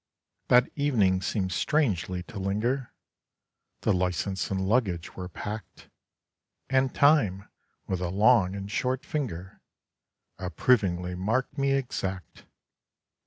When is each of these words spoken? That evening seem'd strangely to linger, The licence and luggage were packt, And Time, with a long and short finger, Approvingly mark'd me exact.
That 0.47 0.67
evening 0.75 1.21
seem'd 1.21 1.51
strangely 1.51 2.23
to 2.23 2.39
linger, 2.39 2.91
The 3.81 3.93
licence 3.93 4.49
and 4.49 4.67
luggage 4.67 5.15
were 5.15 5.29
packt, 5.29 5.91
And 6.71 6.91
Time, 6.91 7.47
with 7.85 8.01
a 8.01 8.09
long 8.09 8.55
and 8.55 8.71
short 8.71 9.05
finger, 9.05 9.61
Approvingly 10.39 11.13
mark'd 11.13 11.55
me 11.59 11.73
exact. 11.73 12.47